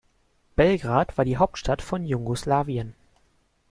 Belgrad 0.55 1.15
war 1.19 1.25
die 1.25 1.37
Hauptstadt 1.37 1.83
von 1.83 2.05
Jugoslawien. 2.07 2.95